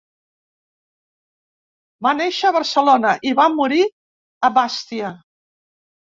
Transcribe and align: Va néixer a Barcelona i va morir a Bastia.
Va 2.07 2.13
néixer 2.15 2.49
a 2.49 2.53
Barcelona 2.55 3.11
i 3.31 3.33
va 3.41 3.45
morir 3.59 3.83
a 4.49 4.51
Bastia. 4.57 5.13